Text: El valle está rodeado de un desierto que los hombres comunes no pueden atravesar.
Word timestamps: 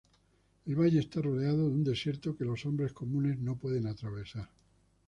El 0.65 0.73
valle 0.77 0.99
está 0.99 1.21
rodeado 1.21 1.57
de 1.69 1.75
un 1.75 1.83
desierto 1.83 2.35
que 2.35 2.43
los 2.43 2.65
hombres 2.65 2.91
comunes 2.91 3.37
no 3.39 3.55
pueden 3.59 3.85
atravesar. 3.85 4.49